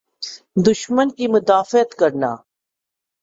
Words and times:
دشمن 0.65 1.09
کی 1.09 1.27
مدافعت 1.27 1.89
کرنا۔ 1.99 2.35